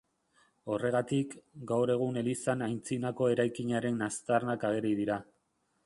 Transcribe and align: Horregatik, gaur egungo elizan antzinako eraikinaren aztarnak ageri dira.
Horregatik, 0.75 1.35
gaur 1.73 1.93
egungo 1.97 2.23
elizan 2.23 2.65
antzinako 2.69 3.31
eraikinaren 3.35 4.05
aztarnak 4.11 4.71
ageri 4.73 4.97
dira. 5.03 5.25